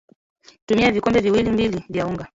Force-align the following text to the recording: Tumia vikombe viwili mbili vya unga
Tumia 0.65 0.91
vikombe 0.91 1.19
viwili 1.19 1.51
mbili 1.51 1.83
vya 1.89 2.07
unga 2.07 2.27